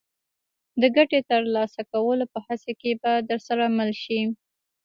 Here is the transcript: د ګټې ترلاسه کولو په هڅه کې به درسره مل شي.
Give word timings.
د 0.81 0.83
ګټې 0.95 1.19
ترلاسه 1.31 1.81
کولو 1.91 2.25
په 2.33 2.39
هڅه 2.45 2.71
کې 2.81 2.91
به 3.01 3.11
درسره 3.29 3.65
مل 3.77 3.91
شي. 4.03 4.19